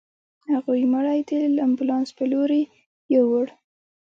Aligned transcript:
هغوی 0.51 0.81
مړی 0.93 1.19
د 1.27 1.31
امبولانس 1.67 2.09
په 2.17 2.23
لورې 2.31 2.61
يووړ. 3.15 3.47